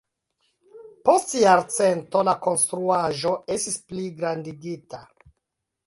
Post 1.09 1.35
jarcento 1.41 2.25
la 2.31 2.35
konstruaĵo 2.47 3.37
estis 3.59 3.79
pligrandigita. 3.93 5.09